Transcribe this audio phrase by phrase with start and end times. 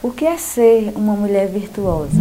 [0.00, 2.14] O que é ser uma mulher virtuosa?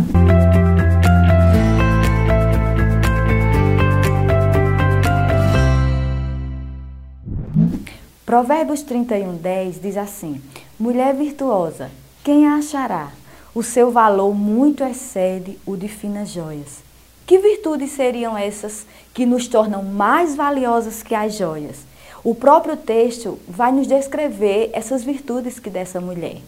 [8.25, 10.41] Provérbios 31:10 diz assim:
[10.79, 11.91] Mulher virtuosa,
[12.23, 13.11] quem a achará?
[13.53, 16.79] O seu valor muito excede o de finas joias.
[17.27, 21.85] Que virtudes seriam essas que nos tornam mais valiosas que as joias?
[22.23, 26.41] O próprio texto vai nos descrever essas virtudes que dessa mulher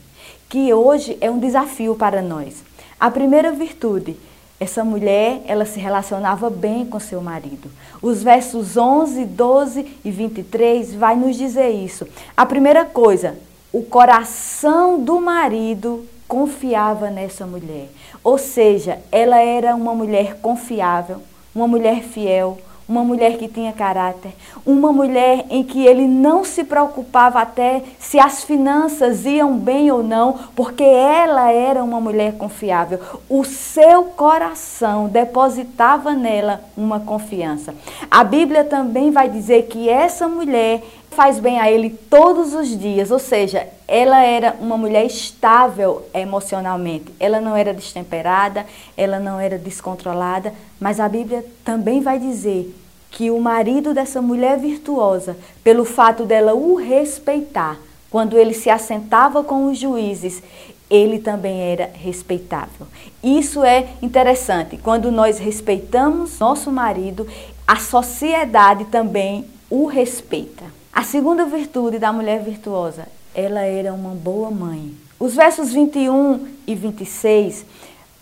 [0.49, 2.63] que hoje é um desafio para nós.
[2.99, 4.17] A primeira virtude,
[4.59, 7.71] essa mulher, ela se relacionava bem com seu marido.
[8.01, 12.07] Os versos 11, 12 e 23 vai nos dizer isso.
[12.35, 13.37] A primeira coisa,
[13.71, 17.87] o coração do marido confiava nessa mulher.
[18.23, 21.21] Ou seja, ela era uma mulher confiável,
[21.53, 22.57] uma mulher fiel,
[22.89, 24.33] uma mulher que tinha caráter,
[24.65, 30.01] uma mulher em que ele não se preocupava até se as finanças iam bem ou
[30.01, 32.99] não, porque ela era uma mulher confiável.
[33.29, 37.75] O seu coração depositava nela uma confiança.
[38.09, 43.11] A Bíblia também vai dizer que essa mulher faz bem a ele todos os dias,
[43.11, 47.11] ou seja, ela era uma mulher estável emocionalmente.
[47.19, 48.63] Ela não era destemperada,
[48.95, 52.71] ela não era descontrolada, mas a Bíblia também vai dizer
[53.09, 57.79] que o marido dessa mulher virtuosa, pelo fato dela o respeitar,
[58.11, 60.43] quando ele se assentava com os juízes,
[60.87, 62.85] ele também era respeitável.
[63.23, 64.77] Isso é interessante.
[64.77, 67.27] Quando nós respeitamos nosso marido,
[67.67, 70.65] a sociedade também o respeita.
[70.93, 74.93] A segunda virtude da mulher virtuosa, ela era uma boa mãe.
[75.19, 77.65] Os versos 21 e 26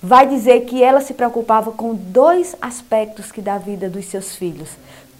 [0.01, 4.69] vai dizer que ela se preocupava com dois aspectos que da vida dos seus filhos.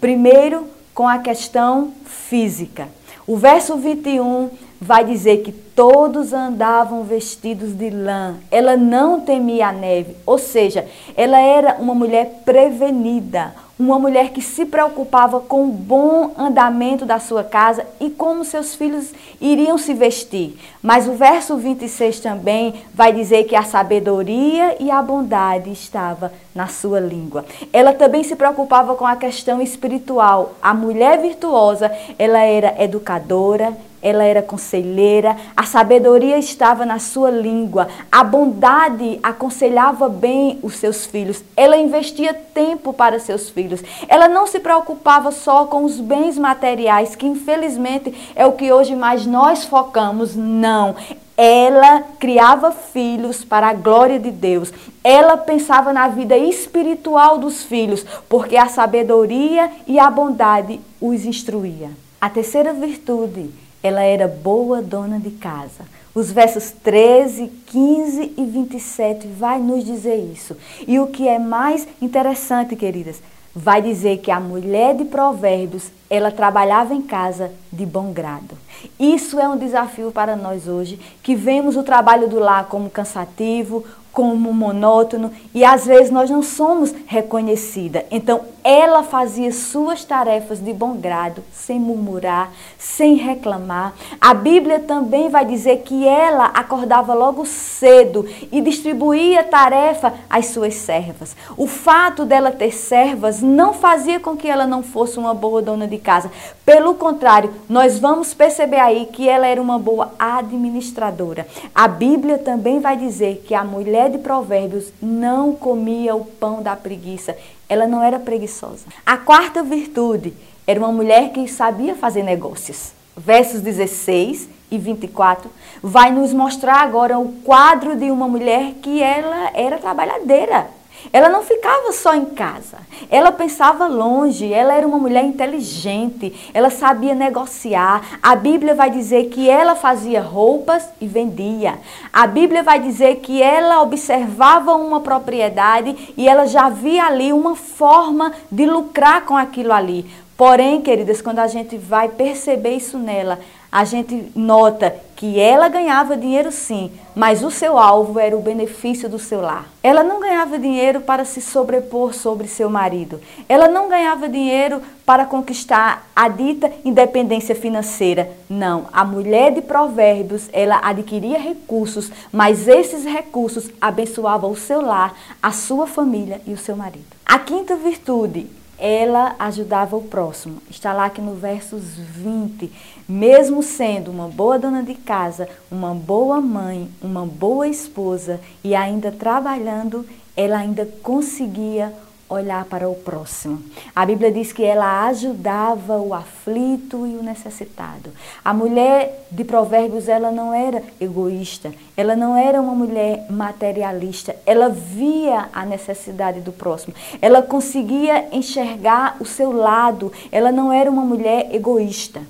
[0.00, 2.88] Primeiro, com a questão física.
[3.26, 4.50] O verso 21
[4.80, 8.36] vai dizer que todos andavam vestidos de lã.
[8.50, 14.42] Ela não temia a neve, ou seja, ela era uma mulher prevenida, uma mulher que
[14.42, 19.94] se preocupava com o bom andamento da sua casa e como seus filhos iriam se
[19.94, 20.58] vestir.
[20.82, 26.66] Mas o verso 26 também vai dizer que a sabedoria e a bondade estava na
[26.66, 27.44] sua língua.
[27.72, 30.54] Ela também se preocupava com a questão espiritual.
[30.60, 37.88] A mulher virtuosa, ela era educadora, ela era conselheira, a sabedoria estava na sua língua,
[38.10, 44.46] a bondade aconselhava bem os seus filhos, ela investia tempo para seus filhos, ela não
[44.46, 49.64] se preocupava só com os bens materiais, que infelizmente é o que hoje mais nós
[49.64, 50.94] focamos, não.
[51.36, 54.72] Ela criava filhos para a glória de Deus.
[55.04, 61.90] Ela pensava na vida espiritual dos filhos, porque a sabedoria e a bondade os instruía.
[62.20, 63.50] A terceira virtude
[63.82, 65.84] ela era boa dona de casa.
[66.14, 70.56] Os versos 13, 15 e 27 vai nos dizer isso.
[70.86, 73.22] E o que é mais interessante, queridas,
[73.54, 78.56] vai dizer que a mulher de Provérbios, ela trabalhava em casa de bom grado.
[78.98, 83.84] Isso é um desafio para nós hoje, que vemos o trabalho do lar como cansativo,
[84.12, 88.04] como monótono e às vezes nós não somos reconhecida.
[88.10, 93.94] Então ela fazia suas tarefas de bom grado, sem murmurar, sem reclamar.
[94.20, 100.74] A Bíblia também vai dizer que ela acordava logo cedo e distribuía tarefa às suas
[100.74, 101.36] servas.
[101.56, 105.86] O fato dela ter servas não fazia com que ela não fosse uma boa dona
[105.86, 106.30] de casa.
[106.64, 111.46] Pelo contrário, nós vamos perceber aí que ela era uma boa administradora.
[111.74, 116.76] A Bíblia também vai dizer que a mulher de Provérbios não comia o pão da
[116.76, 117.36] preguiça.
[117.68, 118.86] Ela não era preguiçosa.
[119.04, 120.32] A quarta virtude
[120.66, 122.92] era uma mulher que sabia fazer negócios.
[123.16, 125.50] Versos 16 e 24
[125.82, 130.68] vai nos mostrar agora o quadro de uma mulher que ela era trabalhadeira.
[131.12, 132.78] Ela não ficava só em casa.
[133.10, 138.18] Ela pensava longe, ela era uma mulher inteligente, ela sabia negociar.
[138.22, 141.78] A Bíblia vai dizer que ela fazia roupas e vendia.
[142.12, 147.56] A Bíblia vai dizer que ela observava uma propriedade e ela já via ali uma
[147.56, 150.04] forma de lucrar com aquilo ali.
[150.36, 156.16] Porém, queridas, quando a gente vai perceber isso nela, a gente nota que ela ganhava
[156.16, 159.66] dinheiro sim, mas o seu alvo era o benefício do seu lar.
[159.82, 163.20] Ela não ganhava dinheiro para se sobrepor sobre seu marido.
[163.48, 168.30] Ela não ganhava dinheiro para conquistar a dita independência financeira.
[168.48, 175.14] Não, a mulher de Provérbios, ela adquiria recursos, mas esses recursos abençoavam o seu lar,
[175.42, 177.06] a sua família e o seu marido.
[177.26, 178.46] A quinta virtude
[178.78, 180.62] ela ajudava o próximo.
[180.70, 182.70] Está lá que no versos 20,
[183.08, 189.10] mesmo sendo uma boa dona de casa, uma boa mãe, uma boa esposa e ainda
[189.10, 191.92] trabalhando, ela ainda conseguia
[192.28, 193.62] olhar para o próximo.
[193.94, 198.10] A Bíblia diz que ela ajudava o aflito e o necessitado.
[198.44, 204.68] A mulher de Provérbios, ela não era egoísta, ela não era uma mulher materialista, ela
[204.68, 211.02] via a necessidade do próximo, ela conseguia enxergar o seu lado, ela não era uma
[211.02, 212.20] mulher egoísta.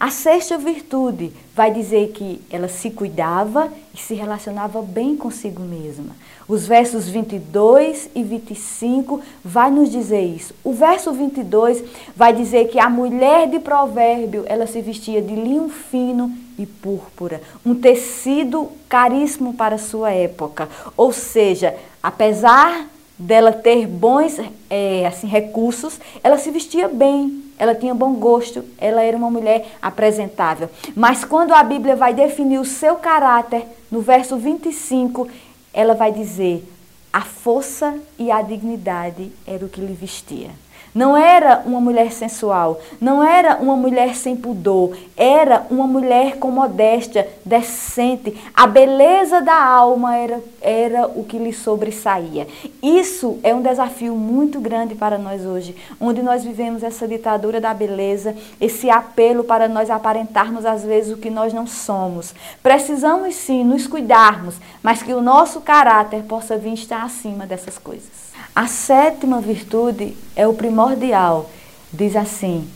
[0.00, 6.16] A sexta virtude vai dizer que ela se cuidava e se relacionava bem consigo mesma.
[6.48, 10.54] Os versos 22 e 25 vai nos dizer isso.
[10.64, 11.82] O verso 22
[12.16, 17.40] vai dizer que a mulher de provérbio, ela se vestia de linho fino e púrpura,
[17.64, 20.68] um tecido caríssimo para sua época.
[20.96, 22.88] Ou seja, apesar
[23.18, 24.38] dela ter bons
[24.68, 29.76] é, assim, recursos, ela se vestia bem, ela tinha bom gosto, ela era uma mulher
[29.80, 30.68] apresentável.
[30.96, 35.28] Mas quando a Bíblia vai definir o seu caráter, no verso 25,
[35.72, 36.64] ela vai dizer:
[37.12, 40.50] a força e a dignidade era o que lhe vestia.
[40.94, 46.50] Não era uma mulher sensual, não era uma mulher sem pudor, era uma mulher com
[46.50, 48.36] modéstia, decente.
[48.52, 52.46] A beleza da alma era, era o que lhe sobressaía.
[52.82, 57.72] Isso é um desafio muito grande para nós hoje, onde nós vivemos essa ditadura da
[57.72, 62.34] beleza, esse apelo para nós aparentarmos às vezes o que nós não somos.
[62.62, 68.31] Precisamos sim nos cuidarmos, mas que o nosso caráter possa vir estar acima dessas coisas.
[68.54, 71.50] A sétima virtude é o primordial.
[71.90, 72.68] Diz assim: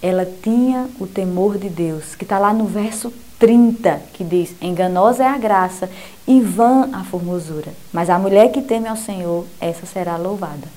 [0.00, 5.24] ela tinha o temor de Deus, que está lá no verso 30, que diz: Enganosa
[5.24, 5.90] é a graça
[6.26, 10.68] e vã a formosura, mas a mulher que teme ao Senhor, essa será louvada.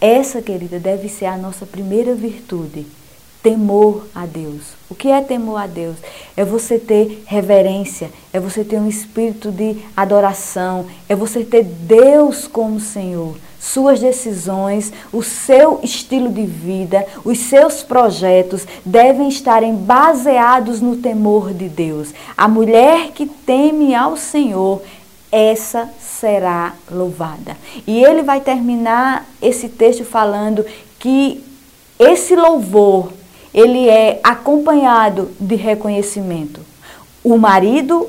[0.00, 2.86] Essa, querida, deve ser a nossa primeira virtude.
[3.42, 4.72] Temor a Deus.
[4.88, 5.96] O que é temor a Deus?
[6.36, 12.48] É você ter reverência, é você ter um espírito de adoração, é você ter Deus
[12.48, 20.80] como Senhor suas decisões, o seu estilo de vida, os seus projetos devem estarem baseados
[20.80, 22.14] no temor de Deus.
[22.36, 24.82] A mulher que teme ao Senhor,
[25.30, 27.56] essa será louvada.
[27.86, 30.64] E ele vai terminar esse texto falando
[30.98, 31.44] que
[31.98, 33.12] esse louvor,
[33.52, 36.60] ele é acompanhado de reconhecimento.
[37.24, 38.08] O marido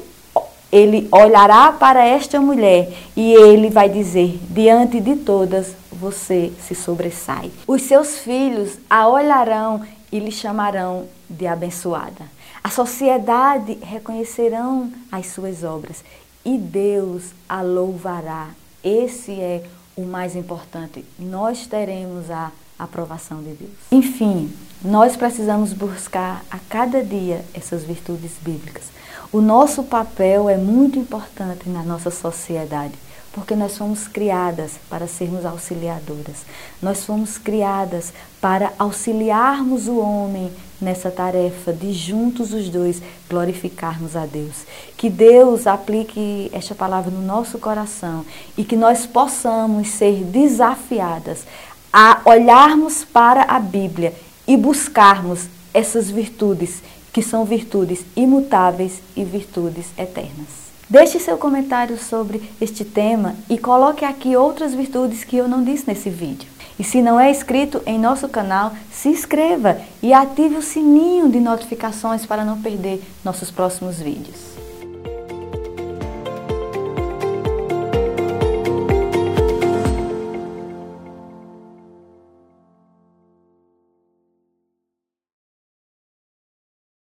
[0.72, 7.52] ele olhará para esta mulher e ele vai dizer: diante de todas você se sobressai.
[7.68, 9.82] Os seus filhos a olharão
[10.12, 12.26] e lhe chamarão de abençoada.
[12.64, 16.04] A sociedade reconhecerão as suas obras
[16.46, 18.50] e Deus a louvará.
[18.84, 19.64] Esse é
[19.96, 21.04] o mais importante.
[21.18, 23.72] Nós teremos a aprovação de Deus.
[23.92, 24.52] Enfim,
[24.82, 28.86] nós precisamos buscar a cada dia essas virtudes bíblicas.
[29.32, 32.96] O nosso papel é muito importante na nossa sociedade,
[33.32, 36.38] porque nós fomos criadas para sermos auxiliadoras.
[36.82, 38.12] Nós fomos criadas
[38.42, 44.66] para auxiliarmos o homem nessa tarefa de juntos os dois glorificarmos a Deus.
[44.98, 48.26] Que Deus aplique esta palavra no nosso coração
[48.58, 51.46] e que nós possamos ser desafiadas
[51.94, 54.12] a olharmos para a Bíblia
[54.48, 60.70] e buscarmos essas virtudes que são virtudes imutáveis e virtudes eternas.
[60.90, 65.88] Deixe seu comentário sobre este tema e coloque aqui outras virtudes que eu não disse
[65.88, 66.50] nesse vídeo.
[66.80, 71.40] E se não é inscrito em nosso canal, se inscreva e ative o sininho de
[71.40, 74.69] notificações para não perder nossos próximos vídeos.